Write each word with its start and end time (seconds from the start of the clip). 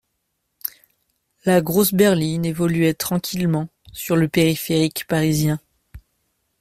La 1.45 1.61
grosse 1.61 1.93
berline 1.93 2.43
évoluait 2.43 2.95
tranquillement 2.95 3.67
sur 3.93 4.15
le 4.15 4.27
périphérique 4.27 5.05
parisien 5.05 5.59